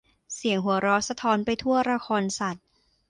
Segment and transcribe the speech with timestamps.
[0.35, 2.65] เสียงหัวเราะสะท้อนไปทั่วละครสัตว์